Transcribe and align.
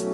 Ein 0.00 0.06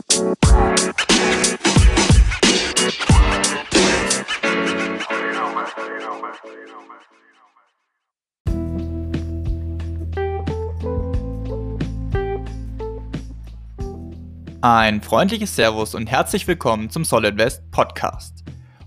freundliches 15.03 15.55
Servus 15.55 15.95
und 15.95 16.07
herzlich 16.07 16.49
willkommen 16.49 16.89
zum 16.89 17.05
Solid 17.05 17.37
West 17.37 17.71
Podcast. 17.71 18.43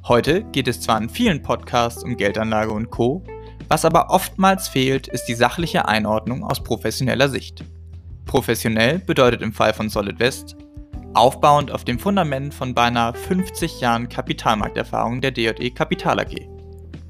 Heute 0.08 0.46
geht 0.46 0.68
es 0.68 0.82
zwar 0.82 1.00
in 1.00 1.10
vielen 1.10 1.44
Podcasts 1.44 2.04
um 2.04 2.18
Geldanlage 2.18 2.72
und 2.72 2.90
Co., 2.90 3.24
was 3.68 3.86
aber 3.86 4.10
oftmals 4.10 4.68
fehlt, 4.68 5.08
ist 5.08 5.26
die 5.26 5.36
sachliche 5.36 5.88
Einordnung 5.88 6.44
aus 6.44 6.64
professioneller 6.64 7.30
Sicht. 7.30 7.64
Professionell 8.26 8.98
bedeutet 8.98 9.44
im 9.44 9.54
Fall 9.54 9.76
von 9.76 9.90
Solid 9.90 10.20
West 10.20 10.56
aufbauend 11.14 11.72
auf 11.72 11.84
dem 11.84 12.00
Fundament 12.00 12.54
von 12.54 12.74
beinahe 12.74 13.14
50 13.14 13.82
Jahren 13.82 14.10
Kapitalmarkterfahrung 14.10 15.22
der 15.22 15.32
DJE 15.32 15.72
Kapital 15.72 16.20
AG. 16.20 16.48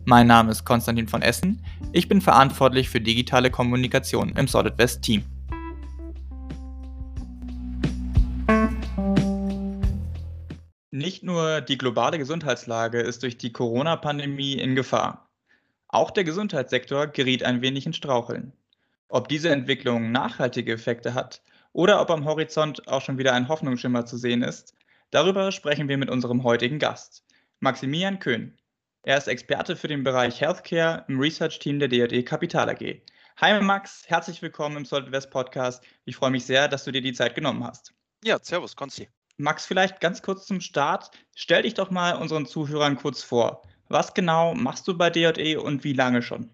Mein 0.06 0.28
Name 0.28 0.52
ist 0.52 0.64
Konstantin 0.64 1.08
von 1.08 1.22
Essen, 1.22 1.64
ich 1.92 2.08
bin 2.08 2.22
verantwortlich 2.22 2.90
für 2.90 3.02
digitale 3.02 3.50
Kommunikation 3.50 4.30
im 4.36 4.48
Solid 4.48 4.78
West 4.78 5.02
Team. 5.02 5.24
Nicht 10.92 11.24
nur 11.24 11.62
die 11.62 11.78
globale 11.78 12.18
Gesundheitslage 12.18 13.02
ist 13.02 13.24
durch 13.24 13.38
die 13.38 13.52
Corona-Pandemie 13.52 14.54
in 14.54 14.76
Gefahr. 14.76 15.30
Auch 15.90 16.12
der 16.12 16.24
Gesundheitssektor 16.24 17.08
geriet 17.08 17.44
ein 17.44 17.62
wenig 17.62 17.86
in 17.86 17.94
Straucheln. 17.94 18.54
Ob 19.10 19.30
diese 19.30 19.50
Entwicklung 19.50 20.12
nachhaltige 20.12 20.74
Effekte 20.74 21.14
hat 21.14 21.42
oder 21.78 22.02
ob 22.02 22.10
am 22.10 22.26
Horizont 22.26 22.88
auch 22.88 23.04
schon 23.04 23.20
wieder 23.20 23.34
ein 23.34 23.48
Hoffnungsschimmer 23.48 24.04
zu 24.08 24.18
sehen 24.18 24.42
ist, 24.42 24.74
darüber 25.12 25.52
sprechen 25.52 25.88
wir 25.88 26.00
mit 26.00 26.10
unserem 26.10 26.44
heutigen 26.44 26.80
Gast, 26.80 27.24
Maximilian 27.60 28.18
Köhn. 28.18 28.58
Er 29.04 29.20
ist 29.20 29.28
Experte 29.28 29.76
für 29.76 29.88
den 29.88 30.04
Bereich 30.04 30.42
Healthcare 30.42 31.06
im 31.08 31.20
Research-Team 31.20 31.78
der 31.78 31.88
DRD 31.88 32.26
Kapital 32.26 32.72
AG. 32.72 33.04
Hi 33.38 33.62
Max, 33.62 34.06
herzlich 34.08 34.42
willkommen 34.42 34.76
im 34.78 34.86
Solid 34.86 35.12
West 35.12 35.30
Podcast. 35.30 35.84
Ich 36.06 36.16
freue 36.16 36.32
mich 36.32 36.48
sehr, 36.48 36.68
dass 36.68 36.84
du 36.84 36.92
dir 36.92 37.02
die 37.02 37.14
Zeit 37.14 37.36
genommen 37.36 37.64
hast. 37.64 37.94
Ja, 38.24 38.40
servus, 38.42 38.76
Konsti. 38.76 39.08
Max, 39.38 39.68
vielleicht 39.68 40.02
ganz 40.02 40.24
kurz 40.24 40.48
zum 40.48 40.62
Start. 40.62 41.12
Stell 41.36 41.62
dich 41.62 41.76
doch 41.76 41.92
mal 41.92 42.14
unseren 42.20 42.48
Zuhörern 42.48 42.96
kurz 42.96 43.22
vor. 43.22 43.62
Was 43.88 44.16
genau 44.16 44.56
machst 44.56 44.88
du 44.88 44.98
bei 44.98 45.12
DJE 45.12 45.58
und 45.58 45.84
wie 45.84 45.94
lange 45.94 46.24
schon? 46.24 46.50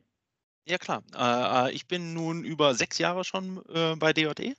Ja, 0.65 0.77
klar. 0.77 1.01
Äh, 1.15 1.69
äh, 1.69 1.71
ich 1.71 1.87
bin 1.87 2.13
nun 2.13 2.43
über 2.43 2.75
sechs 2.75 2.97
Jahre 2.97 3.23
schon 3.23 3.63
äh, 3.73 3.95
bei 3.95 4.11
DJE, 4.11 4.55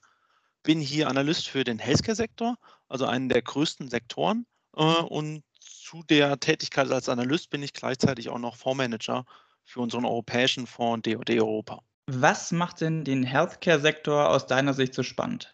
bin 0.65 0.81
hier 0.81 1.07
Analyst 1.07 1.47
für 1.47 1.63
den 1.63 1.79
Healthcare-Sektor, 1.79 2.57
also 2.89 3.05
einen 3.05 3.29
der 3.29 3.41
größten 3.41 3.87
Sektoren. 3.87 4.45
Äh, 4.75 4.81
und 4.81 5.43
zu 5.59 6.03
der 6.03 6.39
Tätigkeit 6.39 6.91
als 6.91 7.07
Analyst 7.07 7.49
bin 7.49 7.63
ich 7.63 7.71
gleichzeitig 7.71 8.29
auch 8.29 8.39
noch 8.39 8.57
Fondsmanager 8.57 9.25
für 9.63 9.79
unseren 9.79 10.05
europäischen 10.05 10.67
Fonds 10.67 11.09
DOD 11.09 11.29
Europa. 11.39 11.81
Was 12.07 12.51
macht 12.51 12.81
denn 12.81 13.03
den 13.03 13.23
Healthcare-Sektor 13.23 14.29
aus 14.29 14.45
deiner 14.47 14.73
Sicht 14.73 14.93
so 14.93 15.03
spannend? 15.03 15.51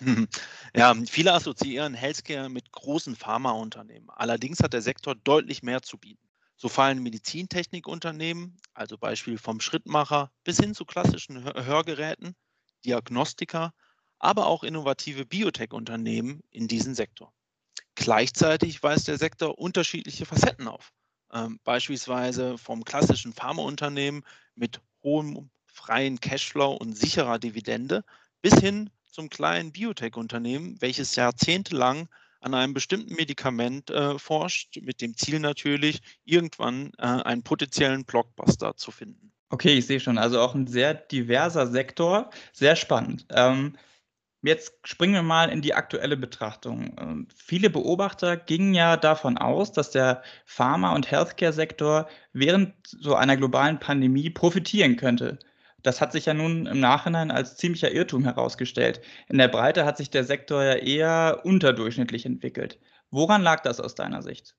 Ja, 0.76 0.94
viele 1.10 1.32
assoziieren 1.32 1.94
Healthcare 1.94 2.48
mit 2.48 2.70
großen 2.70 3.16
Pharmaunternehmen. 3.16 4.08
Allerdings 4.10 4.60
hat 4.60 4.72
der 4.72 4.82
Sektor 4.82 5.16
deutlich 5.16 5.64
mehr 5.64 5.82
zu 5.82 5.98
bieten. 5.98 6.28
So 6.56 6.68
fallen 6.68 7.02
Medizintechnikunternehmen, 7.02 8.56
also 8.72 8.96
Beispiel 8.96 9.36
vom 9.36 9.60
Schrittmacher, 9.60 10.30
bis 10.44 10.58
hin 10.58 10.74
zu 10.74 10.84
klassischen 10.84 11.42
Hörgeräten, 11.42 12.36
Diagnostiker, 12.84 13.72
aber 14.20 14.46
auch 14.46 14.62
innovative 14.62 15.26
Biotech-Unternehmen 15.26 16.42
in 16.50 16.68
diesen 16.68 16.94
Sektor. 16.94 17.32
Gleichzeitig 17.96 18.82
weist 18.82 19.08
der 19.08 19.18
Sektor 19.18 19.58
unterschiedliche 19.58 20.26
Facetten 20.26 20.68
auf. 20.68 20.92
Ähm, 21.32 21.58
beispielsweise 21.64 22.58
vom 22.58 22.84
klassischen 22.84 23.32
Pharmaunternehmen 23.32 24.24
mit 24.54 24.80
hohem 25.02 25.50
freien 25.66 26.20
Cashflow 26.20 26.72
und 26.72 26.96
sicherer 26.96 27.38
Dividende 27.38 28.04
bis 28.42 28.54
hin 28.54 28.90
zum 29.04 29.28
kleinen 29.28 29.72
Biotech-Unternehmen, 29.72 30.80
welches 30.80 31.16
jahrzehntelang 31.16 32.08
an 32.40 32.54
einem 32.54 32.72
bestimmten 32.72 33.14
Medikament 33.14 33.90
äh, 33.90 34.18
forscht, 34.18 34.78
mit 34.80 35.00
dem 35.00 35.16
Ziel 35.16 35.40
natürlich, 35.40 36.00
irgendwann 36.24 36.92
äh, 36.98 37.02
einen 37.02 37.42
potenziellen 37.42 38.04
Blockbuster 38.04 38.76
zu 38.76 38.90
finden. 38.90 39.32
Okay, 39.50 39.76
ich 39.78 39.86
sehe 39.86 40.00
schon. 40.00 40.16
Also 40.16 40.40
auch 40.40 40.54
ein 40.54 40.66
sehr 40.66 40.94
diverser 40.94 41.66
Sektor, 41.66 42.30
sehr 42.52 42.76
spannend. 42.76 43.26
Ähm, 43.30 43.76
jetzt 44.42 44.72
springen 44.84 45.14
wir 45.14 45.22
mal 45.22 45.50
in 45.50 45.62
die 45.62 45.74
aktuelle 45.74 46.16
Betrachtung. 46.16 46.96
Ähm, 46.98 47.28
viele 47.34 47.70
Beobachter 47.70 48.36
gingen 48.36 48.74
ja 48.74 48.96
davon 48.96 49.38
aus, 49.38 49.72
dass 49.72 49.90
der 49.90 50.22
Pharma- 50.44 50.94
und 50.94 51.10
Healthcare-Sektor 51.10 52.08
während 52.32 52.74
so 52.86 53.14
einer 53.14 53.36
globalen 53.36 53.78
Pandemie 53.78 54.30
profitieren 54.30 54.96
könnte. 54.96 55.38
Das 55.82 56.00
hat 56.00 56.12
sich 56.12 56.26
ja 56.26 56.34
nun 56.34 56.66
im 56.66 56.80
Nachhinein 56.80 57.30
als 57.30 57.56
ziemlicher 57.56 57.90
Irrtum 57.90 58.24
herausgestellt. 58.24 59.00
In 59.28 59.38
der 59.38 59.48
Breite 59.48 59.84
hat 59.84 59.96
sich 59.96 60.10
der 60.10 60.24
Sektor 60.24 60.62
ja 60.62 60.74
eher 60.74 61.40
unterdurchschnittlich 61.44 62.26
entwickelt. 62.26 62.78
Woran 63.10 63.42
lag 63.42 63.62
das 63.62 63.80
aus 63.80 63.94
deiner 63.94 64.22
Sicht? 64.22 64.54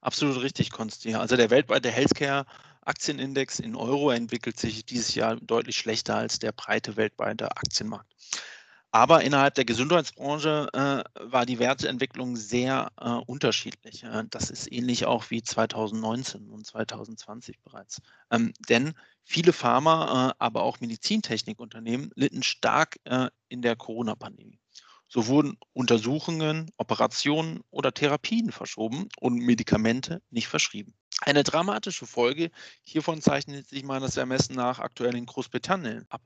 Absolut 0.00 0.42
richtig, 0.42 0.70
Konsti. 0.70 1.14
Also 1.14 1.36
der 1.36 1.50
weltweite 1.50 1.90
Healthcare-Aktienindex 1.90 3.60
in 3.60 3.76
Euro 3.76 4.10
entwickelt 4.10 4.58
sich 4.58 4.84
dieses 4.84 5.14
Jahr 5.14 5.36
deutlich 5.36 5.76
schlechter 5.76 6.16
als 6.16 6.38
der 6.38 6.52
breite 6.52 6.96
weltweite 6.96 7.50
Aktienmarkt. 7.56 8.12
Aber 8.94 9.22
innerhalb 9.22 9.54
der 9.54 9.64
Gesundheitsbranche 9.64 10.68
äh, 10.74 11.30
war 11.30 11.46
die 11.46 11.58
Wertentwicklung 11.58 12.36
sehr 12.36 12.92
äh, 13.00 13.08
unterschiedlich. 13.08 14.04
Das 14.28 14.50
ist 14.50 14.70
ähnlich 14.70 15.06
auch 15.06 15.30
wie 15.30 15.42
2019 15.42 16.50
und 16.50 16.66
2020 16.66 17.58
bereits. 17.62 18.02
Ähm, 18.30 18.52
denn 18.68 18.92
viele 19.24 19.54
Pharma, 19.54 20.30
äh, 20.30 20.34
aber 20.38 20.62
auch 20.62 20.80
Medizintechnikunternehmen 20.80 22.10
litten 22.16 22.42
stark 22.42 22.98
äh, 23.04 23.30
in 23.48 23.62
der 23.62 23.76
Corona-Pandemie. 23.76 24.60
So 25.08 25.26
wurden 25.26 25.56
Untersuchungen, 25.72 26.70
Operationen 26.76 27.60
oder 27.70 27.94
Therapien 27.94 28.52
verschoben 28.52 29.08
und 29.18 29.36
Medikamente 29.36 30.20
nicht 30.30 30.48
verschrieben. 30.48 30.94
Eine 31.24 31.44
dramatische 31.44 32.04
Folge 32.04 32.50
hiervon 32.82 33.22
zeichnet 33.22 33.68
sich 33.68 33.84
meines 33.84 34.16
Ermessens 34.16 34.56
nach 34.56 34.80
aktuell 34.80 35.14
in 35.14 35.24
Großbritannien 35.24 36.04
ab. 36.08 36.22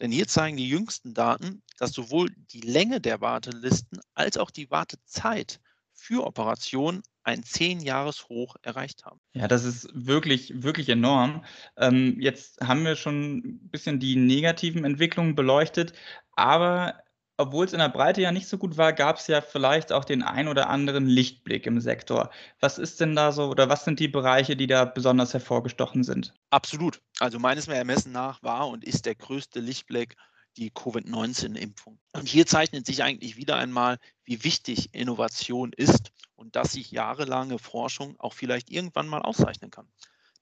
Denn 0.00 0.10
hier 0.10 0.26
zeigen 0.26 0.56
die 0.56 0.68
jüngsten 0.68 1.12
Daten, 1.12 1.62
dass 1.78 1.92
sowohl 1.92 2.30
die 2.50 2.62
Länge 2.62 2.98
der 2.98 3.20
Wartelisten 3.20 4.00
als 4.14 4.38
auch 4.38 4.50
die 4.50 4.70
Wartezeit 4.70 5.60
für 5.92 6.24
Operationen 6.24 7.02
ein 7.24 7.42
10-Jahres-Hoch 7.42 8.56
erreicht 8.62 9.04
haben. 9.04 9.20
Ja, 9.34 9.48
das 9.48 9.64
ist 9.64 9.90
wirklich, 9.92 10.62
wirklich 10.62 10.88
enorm. 10.88 11.44
Ähm, 11.76 12.18
jetzt 12.18 12.62
haben 12.62 12.86
wir 12.86 12.96
schon 12.96 13.36
ein 13.36 13.68
bisschen 13.68 14.00
die 14.00 14.16
negativen 14.16 14.86
Entwicklungen 14.86 15.34
beleuchtet, 15.34 15.92
aber 16.36 17.02
obwohl 17.38 17.64
es 17.64 17.72
in 17.72 17.78
der 17.78 17.88
Breite 17.88 18.20
ja 18.20 18.32
nicht 18.32 18.48
so 18.48 18.58
gut 18.58 18.76
war, 18.76 18.92
gab 18.92 19.16
es 19.16 19.28
ja 19.28 19.40
vielleicht 19.40 19.92
auch 19.92 20.04
den 20.04 20.22
ein 20.22 20.48
oder 20.48 20.68
anderen 20.68 21.06
Lichtblick 21.06 21.66
im 21.66 21.80
Sektor. 21.80 22.30
Was 22.60 22.78
ist 22.78 23.00
denn 23.00 23.14
da 23.14 23.32
so 23.32 23.48
oder 23.48 23.68
was 23.68 23.84
sind 23.84 24.00
die 24.00 24.08
Bereiche, 24.08 24.56
die 24.56 24.66
da 24.66 24.84
besonders 24.84 25.32
hervorgestochen 25.32 26.02
sind? 26.02 26.34
Absolut. 26.50 27.00
Also 27.20 27.38
meines 27.38 27.68
Ermessens 27.68 28.12
nach 28.12 28.42
war 28.42 28.68
und 28.68 28.84
ist 28.84 29.06
der 29.06 29.14
größte 29.14 29.60
Lichtblick 29.60 30.16
die 30.56 30.70
Covid-19-Impfung. 30.70 32.00
Und 32.12 32.28
hier 32.28 32.46
zeichnet 32.46 32.86
sich 32.86 33.04
eigentlich 33.04 33.36
wieder 33.36 33.56
einmal, 33.56 33.98
wie 34.24 34.42
wichtig 34.42 34.92
Innovation 34.92 35.72
ist 35.72 36.10
und 36.34 36.56
dass 36.56 36.72
sich 36.72 36.90
jahrelange 36.90 37.60
Forschung 37.60 38.18
auch 38.18 38.32
vielleicht 38.32 38.68
irgendwann 38.68 39.06
mal 39.06 39.22
auszeichnen 39.22 39.70
kann. 39.70 39.86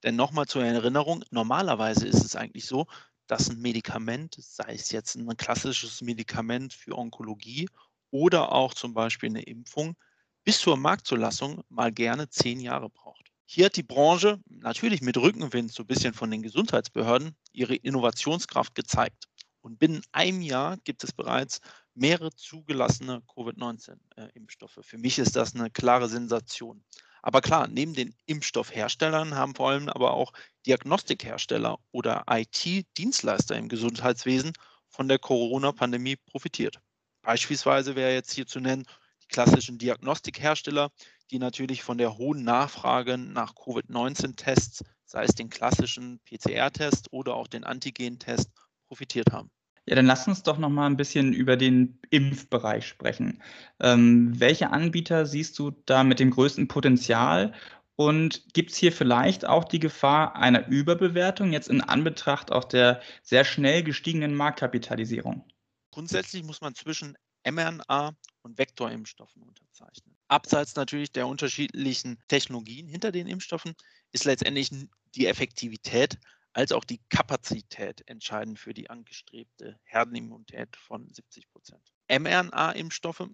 Denn 0.02 0.16
nochmal 0.16 0.46
zur 0.46 0.64
Erinnerung, 0.64 1.24
normalerweise 1.30 2.06
ist 2.06 2.24
es 2.24 2.36
eigentlich 2.36 2.66
so, 2.66 2.86
dass 3.26 3.50
ein 3.50 3.60
Medikament, 3.60 4.36
sei 4.38 4.74
es 4.74 4.90
jetzt 4.90 5.16
ein 5.16 5.36
klassisches 5.36 6.00
Medikament 6.02 6.72
für 6.72 6.96
Onkologie 6.96 7.68
oder 8.10 8.52
auch 8.52 8.74
zum 8.74 8.94
Beispiel 8.94 9.30
eine 9.30 9.42
Impfung, 9.42 9.96
bis 10.44 10.58
zur 10.58 10.76
Marktzulassung 10.76 11.62
mal 11.68 11.92
gerne 11.92 12.28
zehn 12.28 12.60
Jahre 12.60 12.88
braucht. 12.88 13.32
Hier 13.44 13.66
hat 13.66 13.76
die 13.76 13.82
Branche 13.82 14.40
natürlich 14.48 15.02
mit 15.02 15.16
Rückenwind 15.16 15.72
so 15.72 15.82
ein 15.82 15.86
bisschen 15.86 16.14
von 16.14 16.30
den 16.30 16.42
Gesundheitsbehörden 16.42 17.36
ihre 17.52 17.76
Innovationskraft 17.76 18.74
gezeigt. 18.74 19.28
Und 19.60 19.78
binnen 19.78 20.02
einem 20.12 20.42
Jahr 20.42 20.76
gibt 20.78 21.02
es 21.02 21.12
bereits 21.12 21.60
mehrere 21.94 22.32
zugelassene 22.32 23.22
Covid-19-Impfstoffe. 23.22 24.78
Für 24.82 24.98
mich 24.98 25.18
ist 25.18 25.34
das 25.34 25.54
eine 25.54 25.70
klare 25.70 26.08
Sensation. 26.08 26.84
Aber 27.26 27.40
klar, 27.40 27.66
neben 27.66 27.92
den 27.92 28.14
Impfstoffherstellern 28.26 29.34
haben 29.34 29.56
vor 29.56 29.70
allem 29.70 29.88
aber 29.88 30.12
auch 30.12 30.32
Diagnostikhersteller 30.64 31.76
oder 31.90 32.22
IT-Dienstleister 32.30 33.56
im 33.56 33.68
Gesundheitswesen 33.68 34.52
von 34.86 35.08
der 35.08 35.18
Corona-Pandemie 35.18 36.14
profitiert. 36.14 36.78
Beispielsweise 37.22 37.96
wäre 37.96 38.14
jetzt 38.14 38.32
hier 38.32 38.46
zu 38.46 38.60
nennen 38.60 38.86
die 39.24 39.26
klassischen 39.26 39.76
Diagnostikhersteller, 39.76 40.92
die 41.32 41.40
natürlich 41.40 41.82
von 41.82 41.98
der 41.98 42.16
hohen 42.16 42.44
Nachfrage 42.44 43.18
nach 43.18 43.56
Covid-19-Tests, 43.56 44.84
sei 45.04 45.24
es 45.24 45.34
den 45.34 45.50
klassischen 45.50 46.20
PCR-Test 46.26 47.12
oder 47.12 47.34
auch 47.34 47.48
den 47.48 47.64
Antigen-Test, 47.64 48.52
profitiert 48.86 49.32
haben. 49.32 49.50
Ja, 49.86 49.94
dann 49.94 50.06
lass 50.06 50.26
uns 50.26 50.42
doch 50.42 50.58
noch 50.58 50.68
mal 50.68 50.86
ein 50.86 50.96
bisschen 50.96 51.32
über 51.32 51.56
den 51.56 51.98
Impfbereich 52.10 52.86
sprechen. 52.86 53.40
Ähm, 53.78 54.32
welche 54.38 54.70
Anbieter 54.70 55.26
siehst 55.26 55.58
du 55.58 55.70
da 55.86 56.02
mit 56.02 56.18
dem 56.18 56.30
größten 56.30 56.66
Potenzial? 56.66 57.54
Und 57.94 58.52
gibt 58.52 58.72
es 58.72 58.76
hier 58.76 58.92
vielleicht 58.92 59.46
auch 59.46 59.64
die 59.64 59.78
Gefahr 59.78 60.36
einer 60.36 60.66
Überbewertung 60.68 61.52
jetzt 61.52 61.68
in 61.68 61.80
Anbetracht 61.80 62.52
auch 62.52 62.64
der 62.64 63.00
sehr 63.22 63.44
schnell 63.44 63.82
gestiegenen 63.84 64.34
Marktkapitalisierung? 64.34 65.44
Grundsätzlich 65.92 66.42
muss 66.42 66.60
man 66.60 66.74
zwischen 66.74 67.16
mRNA 67.48 68.14
und 68.42 68.58
Vektorimpfstoffen 68.58 69.42
unterzeichnen. 69.42 70.16
Abseits 70.28 70.74
natürlich 70.74 71.12
der 71.12 71.28
unterschiedlichen 71.28 72.18
Technologien 72.28 72.88
hinter 72.88 73.12
den 73.12 73.28
Impfstoffen 73.28 73.74
ist 74.12 74.24
letztendlich 74.24 74.70
die 75.14 75.26
Effektivität 75.26 76.18
als 76.56 76.72
auch 76.72 76.84
die 76.84 77.02
Kapazität 77.10 78.02
entscheidend 78.08 78.58
für 78.58 78.72
die 78.72 78.88
angestrebte 78.88 79.78
Herdenimmunität 79.84 80.74
von 80.74 81.06
70 81.12 81.50
Prozent. 81.50 81.82
mRNA-Impfstoffe 82.08 83.28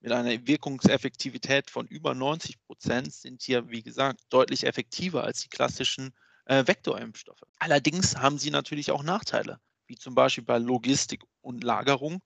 mit 0.00 0.12
einer 0.12 0.46
Wirkungseffektivität 0.46 1.70
von 1.70 1.86
über 1.86 2.14
90 2.14 2.60
Prozent 2.60 3.14
sind 3.14 3.40
hier, 3.40 3.70
wie 3.70 3.82
gesagt, 3.82 4.20
deutlich 4.28 4.66
effektiver 4.66 5.24
als 5.24 5.40
die 5.40 5.48
klassischen 5.48 6.12
äh, 6.44 6.66
Vektorimpfstoffe. 6.66 7.42
Allerdings 7.58 8.18
haben 8.18 8.36
sie 8.36 8.50
natürlich 8.50 8.90
auch 8.90 9.02
Nachteile, 9.02 9.60
wie 9.86 9.96
zum 9.96 10.14
Beispiel 10.14 10.44
bei 10.44 10.58
Logistik 10.58 11.24
und 11.40 11.64
Lagerung. 11.64 12.20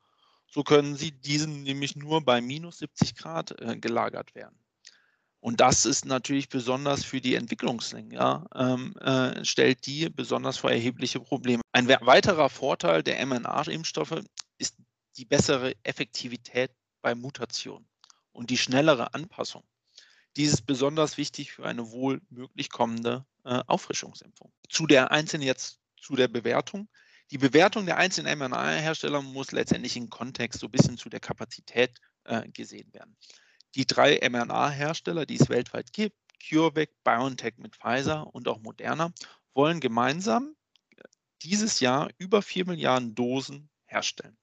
So 0.49 0.65
können 0.65 0.97
sie 0.97 1.12
diesen 1.12 1.62
nämlich 1.62 1.94
nur 1.94 2.25
bei 2.25 2.41
minus 2.41 2.79
70 2.79 3.15
Grad 3.15 3.61
äh, 3.61 3.77
gelagert 3.79 4.35
werden. 4.35 4.59
Und 5.43 5.59
das 5.59 5.87
ist 5.87 6.05
natürlich 6.05 6.49
besonders 6.49 7.05
für 7.05 7.21
die 7.21 7.35
Entwicklungsländer, 7.35 8.47
ähm, 8.55 8.97
äh, 8.99 9.44
stellt 9.44 9.85
die 9.87 10.09
besonders 10.09 10.56
vor 10.56 10.71
erhebliche 10.71 11.19
Probleme. 11.19 11.62
Ein 11.73 11.89
weiterer 11.89 12.49
Vorteil 12.49 13.03
der 13.03 13.27
mRNA-Impfstoffe 13.27 14.23
ist 14.59 14.77
die 15.17 15.25
bessere 15.25 15.75
Effektivität 15.83 16.71
bei 17.03 17.17
Mutationen 17.17 17.89
und 18.31 18.50
die 18.50 18.56
schnellere 18.56 19.15
Anpassung. 19.15 19.65
Dies 20.37 20.53
ist 20.53 20.62
besonders 20.62 21.17
wichtig 21.17 21.50
für 21.50 21.65
eine 21.65 21.91
wohl 21.91 22.23
möglich 22.31 22.71
kommende 22.71 23.27
äh, 23.44 23.65
Auffrischungsimpfung. 23.67 24.53
Zu 24.69 24.87
der 24.87 25.11
einzelnen 25.11 25.44
jetzt 25.44 25.81
zu 26.00 26.15
der 26.15 26.29
Bewertung. 26.29 26.89
Die 27.33 27.39
Bewertung 27.39 27.85
der 27.85 27.97
einzelnen 27.97 28.39
mRNA-Hersteller 28.39 29.23
muss 29.23 29.50
letztendlich 29.50 29.97
im 29.97 30.09
Kontext 30.09 30.61
so 30.61 30.69
ein 30.69 30.71
bisschen 30.71 30.99
zu 30.99 31.09
der 31.09 31.21
Kapazität 31.21 32.00
äh, 32.23 32.49
gesehen 32.49 32.94
werden 32.94 33.17
die 33.75 33.87
drei 33.87 34.19
mRNA-Hersteller, 34.29 35.27
die 35.27 35.37
es 35.37 35.49
weltweit 35.49 35.93
gibt, 35.93 36.17
CureVac, 36.43 36.91
BioNTech 37.05 37.55
mit 37.59 37.77
Pfizer 37.77 38.33
und 38.35 38.49
auch 38.49 38.61
Moderna, 38.61 39.13
wollen 39.55 39.81
gemeinsam 39.81 40.55
äh, 40.97 41.03
dieses 41.43 41.81
Jahr 41.81 42.11
über 42.19 42.43
4 42.43 42.67
Milliarden 42.67 43.15
Dosen 43.15 43.71
herstellen. 43.87 44.37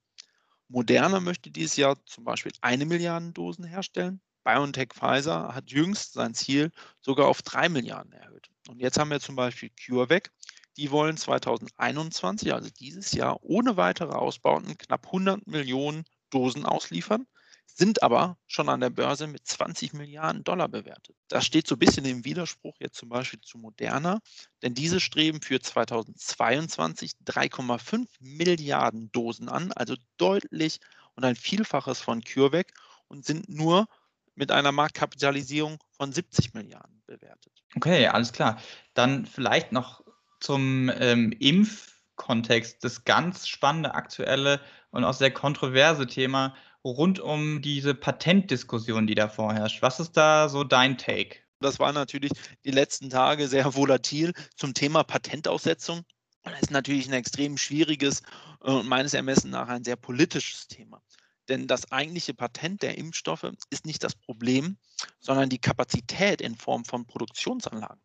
Moderna 0.68 1.20
möchte 1.20 1.52
dieses 1.52 1.76
Jahr 1.76 1.98
zum 2.06 2.24
Beispiel 2.24 2.52
eine 2.62 2.86
Milliarde 2.86 3.32
Dosen 3.32 3.66
herstellen. 3.66 4.22
BioNTech 4.44 4.94
Pfizer 4.94 5.54
hat 5.54 5.72
jüngst 5.72 6.14
sein 6.14 6.34
Ziel 6.34 6.72
sogar 7.02 7.28
auf 7.28 7.42
3 7.42 7.70
Milliarden 7.70 8.14
erhöht. 8.14 8.50
Und 8.68 8.80
jetzt 8.80 8.98
haben 8.98 9.10
wir 9.10 9.20
zum 9.20 9.36
Beispiel 9.36 9.72
CureVac. 9.72 10.32
Die 10.78 10.92
wollen 10.92 11.18
2021, 11.18 12.54
also 12.54 12.70
dieses 12.70 13.12
Jahr, 13.12 13.44
ohne 13.44 13.78
weitere 13.78 14.14
Ausbauten 14.14 14.78
knapp 14.78 15.08
100 15.08 15.46
Millionen 15.48 16.06
Dosen 16.30 16.66
ausliefern 16.66 17.28
sind 17.76 18.04
aber 18.04 18.38
schon 18.48 18.70
an 18.70 18.82
der 18.82 18.90
Börse 18.90 19.28
mit 19.28 19.48
20 19.48 19.94
Milliarden 19.94 20.44
Dollar 20.44 20.68
bewertet. 20.68 21.16
Das 21.28 21.46
steht 21.46 21.68
so 21.68 21.76
ein 21.76 21.80
bisschen 21.80 22.06
im 22.06 22.26
Widerspruch 22.26 22.76
jetzt 22.80 22.98
zum 22.98 23.10
Beispiel 23.10 23.40
zu 23.42 23.58
Moderna, 23.58 24.20
denn 24.62 24.74
diese 24.74 25.00
streben 25.00 25.42
für 25.42 25.60
2022 25.60 27.12
3,5 27.26 28.08
Milliarden 28.20 29.12
Dosen 29.12 29.50
an, 29.50 29.72
also 29.74 29.96
deutlich 30.18 30.80
und 31.16 31.24
ein 31.26 31.36
Vielfaches 31.36 32.02
von 32.02 32.22
CureVac 32.22 32.74
und 33.08 33.26
sind 33.26 33.50
nur 33.50 33.88
mit 34.36 34.52
einer 34.52 34.72
Marktkapitalisierung 34.72 35.80
von 35.92 36.14
70 36.14 36.54
Milliarden 36.54 37.04
bewertet. 37.06 37.52
Okay, 37.76 38.08
alles 38.08 38.32
klar. 38.32 38.62
Dann 38.94 39.26
vielleicht 39.26 39.72
noch 39.72 40.04
zum 40.40 40.90
ähm, 40.98 41.34
Impfkontext, 41.38 42.84
das 42.84 43.04
ganz 43.04 43.48
spannende 43.48 43.94
aktuelle 43.94 44.62
und 44.92 45.04
auch 45.04 45.14
sehr 45.14 45.32
kontroverse 45.32 46.08
Thema 46.08 46.56
rund 46.84 47.20
um 47.20 47.62
diese 47.62 47.94
Patentdiskussion, 47.94 49.08
die 49.08 49.16
da 49.16 49.28
vorherrscht. 49.28 49.82
Was 49.82 50.00
ist 50.00 50.14
da 50.14 50.50
so 50.50 50.64
dein 50.64 50.98
Take? 50.98 51.40
Das 51.60 51.80
war 51.80 51.92
natürlich 51.92 52.32
die 52.64 52.72
letzten 52.72 53.10
Tage 53.10 53.48
sehr 53.48 53.76
volatil 53.76 54.34
zum 54.56 54.74
Thema 54.74 55.04
Patentaussetzung. 55.04 56.04
Das 56.44 56.62
ist 56.62 56.72
natürlich 56.72 57.08
ein 57.08 57.14
extrem 57.14 57.58
schwieriges 57.58 58.24
und 58.60 58.88
meines 58.88 59.14
Ermessens 59.14 59.52
nach 59.52 59.68
ein 59.68 59.84
sehr 59.84 59.98
politisches 59.98 60.68
Thema. 60.68 61.02
Denn 61.50 61.68
das 61.68 61.92
eigentliche 61.92 62.34
Patent 62.34 62.82
der 62.82 62.98
Impfstoffe 62.98 63.52
ist 63.70 63.86
nicht 63.86 64.04
das 64.04 64.16
Problem, 64.16 64.78
sondern 65.20 65.50
die 65.50 65.60
Kapazität 65.60 66.42
in 66.42 66.56
Form 66.56 66.86
von 66.86 67.06
Produktionsanlagen. 67.06 68.02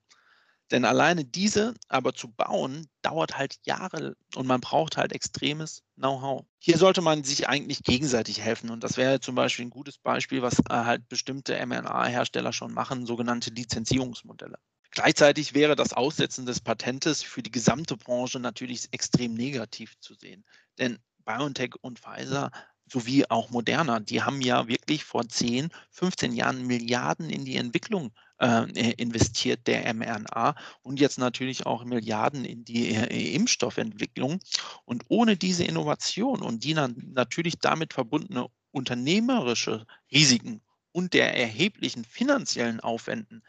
Denn 0.71 0.85
alleine 0.85 1.25
diese 1.25 1.75
aber 1.89 2.15
zu 2.15 2.29
bauen, 2.29 2.89
dauert 3.03 3.37
halt 3.37 3.57
Jahre 3.65 4.17
und 4.35 4.47
man 4.47 4.61
braucht 4.61 4.97
halt 4.97 5.13
extremes 5.13 5.83
Know-how. 5.97 6.45
Hier 6.59 6.79
sollte 6.79 7.03
man 7.03 7.23
sich 7.23 7.49
eigentlich 7.49 7.83
gegenseitig 7.83 8.41
helfen 8.41 8.71
und 8.71 8.83
das 8.83 8.97
wäre 8.97 9.21
zum 9.21 9.35
Beispiel 9.35 9.67
ein 9.67 9.71
gutes 9.71 9.99
Beispiel, 9.99 10.41
was 10.43 10.59
äh, 10.61 10.63
halt 10.71 11.09
bestimmte 11.09 11.55
mRNA-Hersteller 11.67 12.53
schon 12.53 12.73
machen, 12.73 13.07
sogenannte 13.07 13.51
Lizenzierungsmodelle. 13.51 14.59
Gleichzeitig 14.91 15.55
wäre 15.55 15.77
das 15.77 15.93
Aussetzen 15.93 16.47
des 16.47 16.61
Patentes 16.61 17.23
für 17.23 17.43
die 17.43 17.51
gesamte 17.51 17.97
Branche 17.97 18.39
natürlich 18.39 18.89
extrem 18.93 19.35
negativ 19.35 19.99
zu 19.99 20.15
sehen. 20.15 20.45
Denn 20.79 20.99
BioNTech 21.25 21.75
und 21.81 21.99
Pfizer 21.99 22.53
sowie 22.95 23.25
auch 23.29 23.51
Moderna, 23.51 23.99
die 23.99 24.23
haben 24.23 24.41
ja 24.41 24.69
wirklich 24.69 25.05
vor 25.05 25.29
10, 25.29 25.71
15 25.91 26.33
Jahren 26.33 26.65
Milliarden 26.67 27.29
in 27.29 27.45
die 27.45 27.57
Entwicklung 27.57 28.13
äh, 28.39 28.93
investiert, 28.93 29.67
der 29.67 29.93
mRNA, 29.93 30.55
und 30.83 31.01
jetzt 31.01 31.19
natürlich 31.19 31.67
auch 31.67 31.85
Milliarden 31.85 32.45
in 32.45 32.65
die 32.65 32.95
äh, 32.95 33.35
Impfstoffentwicklung. 33.35 34.39
Und 34.85 35.05
ohne 35.09 35.37
diese 35.37 35.65
Innovation 35.65 36.41
und 36.41 36.63
die 36.63 36.75
natürlich 36.75 37.59
damit 37.59 37.95
verbundene 37.95 38.47
unternehmerische 38.71 39.87
Risiken 40.13 40.61
und 40.93 41.15
der 41.15 41.37
erheblichen 41.37 42.05
finanziellen 42.05 42.79
Aufwänden, 42.79 43.43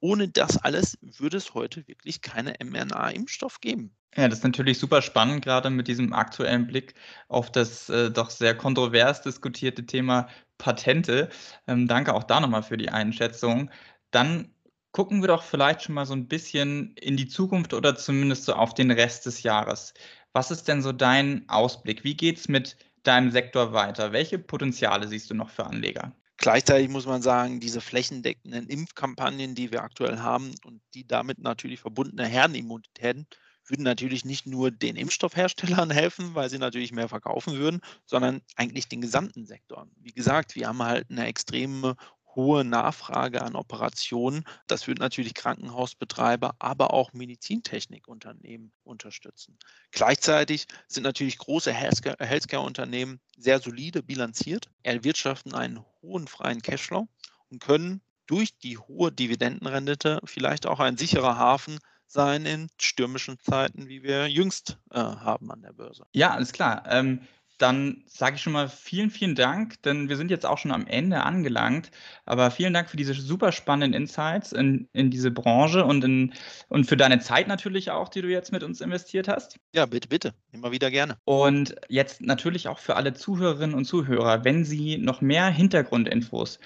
ohne 0.00 0.28
das 0.28 0.56
alles 0.58 0.98
würde 1.02 1.36
es 1.36 1.54
heute 1.54 1.86
wirklich 1.86 2.22
keine 2.22 2.54
mRNA-Impfstoff 2.62 3.60
geben. 3.60 3.94
Ja, 4.16 4.28
das 4.28 4.38
ist 4.38 4.44
natürlich 4.44 4.78
super 4.78 5.02
spannend, 5.02 5.44
gerade 5.44 5.70
mit 5.70 5.86
diesem 5.86 6.12
aktuellen 6.12 6.66
Blick 6.66 6.94
auf 7.28 7.52
das 7.52 7.88
äh, 7.88 8.10
doch 8.10 8.30
sehr 8.30 8.56
kontrovers 8.56 9.22
diskutierte 9.22 9.86
Thema 9.86 10.28
Patente. 10.58 11.28
Ähm, 11.68 11.86
danke 11.86 12.14
auch 12.14 12.24
da 12.24 12.40
nochmal 12.40 12.62
für 12.62 12.76
die 12.76 12.90
Einschätzung. 12.90 13.70
Dann 14.10 14.52
gucken 14.92 15.22
wir 15.22 15.28
doch 15.28 15.42
vielleicht 15.44 15.82
schon 15.82 15.94
mal 15.94 16.06
so 16.06 16.14
ein 16.14 16.26
bisschen 16.26 16.94
in 16.96 17.16
die 17.16 17.28
Zukunft 17.28 17.72
oder 17.72 17.94
zumindest 17.96 18.44
so 18.44 18.54
auf 18.54 18.74
den 18.74 18.90
Rest 18.90 19.26
des 19.26 19.42
Jahres. 19.44 19.94
Was 20.32 20.50
ist 20.50 20.66
denn 20.68 20.82
so 20.82 20.92
dein 20.92 21.48
Ausblick? 21.48 22.04
Wie 22.04 22.16
geht 22.16 22.38
es 22.38 22.48
mit 22.48 22.76
deinem 23.04 23.30
Sektor 23.30 23.72
weiter? 23.72 24.12
Welche 24.12 24.38
Potenziale 24.38 25.08
siehst 25.08 25.30
du 25.30 25.34
noch 25.34 25.50
für 25.50 25.66
Anleger? 25.66 26.12
Gleichzeitig 26.40 26.88
muss 26.88 27.04
man 27.04 27.20
sagen, 27.20 27.60
diese 27.60 27.82
flächendeckenden 27.82 28.66
Impfkampagnen, 28.66 29.54
die 29.54 29.72
wir 29.72 29.82
aktuell 29.82 30.20
haben 30.20 30.54
und 30.64 30.80
die 30.94 31.06
damit 31.06 31.38
natürlich 31.38 31.80
verbundene 31.80 32.26
Herdenimmunitäten, 32.26 33.26
würden 33.66 33.82
natürlich 33.82 34.24
nicht 34.24 34.46
nur 34.46 34.70
den 34.70 34.96
Impfstoffherstellern 34.96 35.90
helfen, 35.90 36.34
weil 36.34 36.48
sie 36.48 36.56
natürlich 36.56 36.92
mehr 36.92 37.10
verkaufen 37.10 37.58
würden, 37.58 37.82
sondern 38.06 38.40
eigentlich 38.56 38.88
den 38.88 39.02
gesamten 39.02 39.44
Sektor. 39.44 39.86
Wie 39.96 40.12
gesagt, 40.12 40.54
wir 40.54 40.66
haben 40.68 40.82
halt 40.82 41.10
eine 41.10 41.26
extreme 41.26 41.94
hohe 42.34 42.64
Nachfrage 42.64 43.42
an 43.42 43.56
Operationen. 43.56 44.44
Das 44.66 44.86
wird 44.86 44.98
natürlich 44.98 45.34
Krankenhausbetreiber, 45.34 46.54
aber 46.58 46.92
auch 46.92 47.12
Medizintechnikunternehmen 47.12 48.72
unterstützen. 48.84 49.58
Gleichzeitig 49.90 50.66
sind 50.88 51.02
natürlich 51.02 51.38
große 51.38 51.72
Healthcare-Unternehmen 51.72 53.20
sehr 53.36 53.60
solide 53.60 54.02
bilanziert, 54.02 54.70
erwirtschaften 54.82 55.54
einen 55.54 55.84
hohen 56.02 56.28
freien 56.28 56.62
Cashflow 56.62 57.08
und 57.48 57.60
können 57.60 58.00
durch 58.26 58.56
die 58.58 58.78
hohe 58.78 59.10
Dividendenrendite 59.10 60.20
vielleicht 60.24 60.66
auch 60.66 60.78
ein 60.78 60.96
sicherer 60.96 61.36
Hafen 61.36 61.78
sein 62.06 62.46
in 62.46 62.68
stürmischen 62.80 63.38
Zeiten, 63.38 63.88
wie 63.88 64.02
wir 64.02 64.28
jüngst 64.28 64.78
äh, 64.90 64.98
haben 64.98 65.50
an 65.50 65.62
der 65.62 65.72
Börse. 65.72 66.04
Ja, 66.12 66.30
alles 66.30 66.52
klar. 66.52 66.84
Ähm, 66.88 67.20
dann 67.60 68.02
sage 68.06 68.36
ich 68.36 68.42
schon 68.42 68.52
mal 68.52 68.68
vielen, 68.68 69.10
vielen 69.10 69.34
Dank, 69.34 69.82
denn 69.82 70.08
wir 70.08 70.16
sind 70.16 70.30
jetzt 70.30 70.46
auch 70.46 70.58
schon 70.58 70.72
am 70.72 70.86
Ende 70.86 71.22
angelangt. 71.22 71.90
Aber 72.24 72.50
vielen 72.50 72.72
Dank 72.72 72.88
für 72.88 72.96
diese 72.96 73.12
super 73.14 73.52
spannenden 73.52 74.00
Insights 74.00 74.52
in, 74.52 74.88
in 74.92 75.10
diese 75.10 75.30
Branche 75.30 75.84
und, 75.84 76.02
in, 76.04 76.32
und 76.68 76.84
für 76.84 76.96
deine 76.96 77.20
Zeit 77.20 77.48
natürlich 77.48 77.90
auch, 77.90 78.08
die 78.08 78.22
du 78.22 78.28
jetzt 78.28 78.52
mit 78.52 78.62
uns 78.62 78.80
investiert 78.80 79.28
hast. 79.28 79.58
Ja, 79.74 79.86
bitte, 79.86 80.08
bitte. 80.08 80.34
Immer 80.52 80.72
wieder 80.72 80.90
gerne. 80.90 81.18
Und 81.24 81.74
jetzt 81.88 82.22
natürlich 82.22 82.68
auch 82.68 82.78
für 82.78 82.96
alle 82.96 83.12
Zuhörerinnen 83.12 83.74
und 83.74 83.84
Zuhörer, 83.84 84.44
wenn 84.44 84.64
Sie 84.64 84.98
noch 84.98 85.20
mehr 85.20 85.48
Hintergrundinfos 85.48 86.58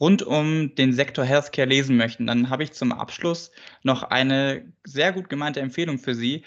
rund 0.00 0.22
um 0.22 0.74
den 0.74 0.92
Sektor 0.92 1.24
Healthcare 1.24 1.68
lesen 1.68 1.96
möchten, 1.96 2.26
dann 2.26 2.50
habe 2.50 2.64
ich 2.64 2.72
zum 2.72 2.92
Abschluss 2.92 3.52
noch 3.84 4.02
eine 4.02 4.72
sehr 4.84 5.12
gut 5.12 5.28
gemeinte 5.28 5.60
Empfehlung 5.60 5.98
für 5.98 6.14
Sie. 6.14 6.42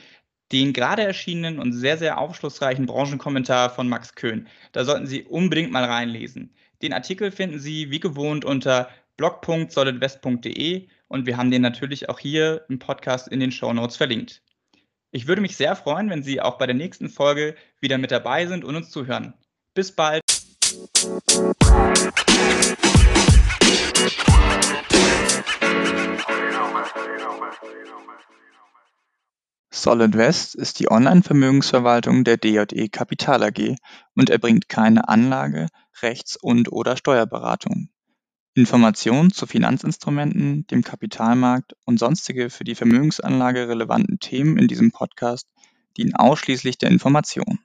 Den 0.52 0.74
gerade 0.74 1.04
erschienenen 1.04 1.60
und 1.60 1.74
sehr, 1.74 1.98
sehr 1.98 2.20
aufschlussreichen 2.20 2.86
Branchenkommentar 2.86 3.70
von 3.70 3.90
Max 3.90 4.16
Köhn. 4.16 4.48
Da 4.72 4.86
sollten 4.86 5.08
Sie 5.08 5.24
unbedingt 5.24 5.72
mal 5.72 5.84
reinlesen. 5.84 6.54
Den 6.82 6.94
Artikel 6.94 7.32
finden 7.32 7.60
Sie 7.60 7.90
wie 7.92 8.00
gewohnt 8.00 8.46
unter 8.46 8.90
blog.solidwest.de 9.18 10.88
und 11.08 11.26
wir 11.26 11.38
haben 11.38 11.52
den 11.52 11.62
natürlich 11.62 12.10
auch 12.10 12.20
hier 12.20 12.66
im 12.70 12.80
Podcast 12.80 13.28
in 13.28 13.40
den 13.40 13.52
Show 13.52 13.74
Notes 13.74 13.96
verlinkt. 13.96 14.44
Ich 15.12 15.28
würde 15.28 15.42
mich 15.42 15.56
sehr 15.56 15.76
freuen, 15.76 16.10
wenn 16.10 16.24
Sie 16.24 16.42
auch 16.42 16.58
bei 16.58 16.66
der 16.66 16.76
nächsten 16.76 17.10
Folge 17.10 17.56
wieder 17.80 17.98
mit 17.98 18.12
dabei 18.12 18.46
sind 18.48 18.66
und 18.66 18.76
uns 18.76 18.92
zuhören. 18.92 19.34
Bis 19.74 19.94
bald. 19.94 20.25
Solid 29.86 30.18
West 30.18 30.56
ist 30.56 30.80
die 30.80 30.90
Online-Vermögensverwaltung 30.90 32.24
der 32.24 32.38
DJE 32.38 32.90
Kapital 32.90 33.44
AG 33.44 33.76
und 34.16 34.32
erbringt 34.32 34.68
keine 34.68 35.08
Anlage-, 35.08 35.68
Rechts- 36.02 36.38
und/oder 36.38 36.98
Steuerberatung. 36.98 37.90
Informationen 38.56 39.30
zu 39.30 39.46
Finanzinstrumenten, 39.46 40.66
dem 40.66 40.82
Kapitalmarkt 40.82 41.74
und 41.86 42.00
sonstige 42.00 42.50
für 42.50 42.64
die 42.64 42.74
Vermögensanlage 42.74 43.70
relevanten 43.70 44.18
Themen 44.18 44.58
in 44.58 44.68
diesem 44.68 44.92
Podcast 44.92 45.48
dienen 45.98 46.16
ausschließlich 46.16 46.80
der 46.80 46.90
Information. 46.90 47.60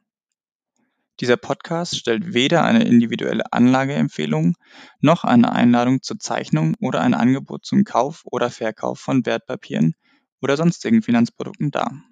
Dieser 1.20 1.38
Podcast 1.38 1.96
stellt 1.96 2.34
weder 2.34 2.64
eine 2.64 2.84
individuelle 2.84 3.50
Anlageempfehlung 3.50 4.56
noch 5.00 5.24
eine 5.24 5.52
Einladung 5.52 6.02
zur 6.02 6.18
Zeichnung 6.18 6.74
oder 6.80 7.00
ein 7.00 7.14
Angebot 7.14 7.64
zum 7.64 7.84
Kauf 7.84 8.24
oder 8.26 8.50
Verkauf 8.50 9.00
von 9.00 9.24
Wertpapieren 9.24 9.94
oder 10.40 10.56
sonstigen 10.56 11.02
Finanzprodukten 11.02 11.70
dar. 11.70 12.02